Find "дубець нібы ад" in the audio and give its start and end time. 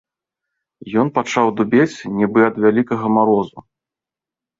1.59-2.55